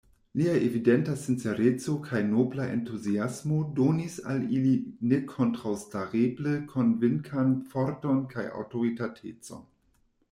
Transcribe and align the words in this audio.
Lia 0.39 0.53
evidenta 0.67 1.15
sincereco 1.23 1.93
kaj 2.07 2.21
nobla 2.29 2.65
entuziasmo 2.77 3.59
donis 3.81 4.17
al 4.33 4.41
ili 4.61 4.73
nekontraŭstareble 5.13 6.57
konvinkan 6.73 7.55
forton 7.75 8.27
kaj 8.35 8.49
aŭtoritatecon. 8.63 9.67